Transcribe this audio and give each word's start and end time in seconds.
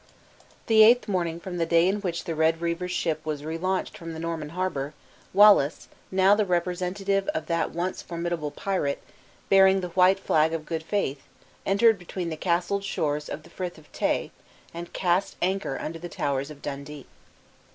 The 0.65 0.81
eighth 0.81 1.07
morning 1.07 1.39
from 1.39 1.57
the 1.57 1.65
day 1.67 1.87
in 1.87 2.01
which 2.01 2.23
the 2.23 2.33
Red 2.33 2.59
Reaver's 2.59 2.89
ship 2.91 3.23
was 3.23 3.43
relaunched 3.43 3.95
from 3.95 4.13
the 4.13 4.19
Norman 4.19 4.49
harbor, 4.49 4.95
Wallace, 5.31 5.89
now 6.09 6.33
the 6.33 6.43
representative 6.43 7.27
of 7.35 7.45
that 7.45 7.69
once 7.69 8.01
formidable 8.01 8.49
pirate, 8.49 8.99
bearing 9.47 9.81
the 9.81 9.89
white 9.89 10.19
flag 10.19 10.53
of 10.55 10.65
good 10.65 10.81
faith, 10.81 11.21
entered 11.67 11.99
between 11.99 12.29
the 12.29 12.35
castled 12.35 12.83
shores 12.83 13.29
of 13.29 13.43
the 13.43 13.51
Frith 13.51 13.77
of 13.77 13.91
Tay, 13.91 14.31
and 14.73 14.91
cast 14.91 15.35
anchor 15.39 15.77
under 15.79 15.99
the 15.99 16.09
towers 16.09 16.49
of 16.49 16.63
Dundee. 16.63 17.05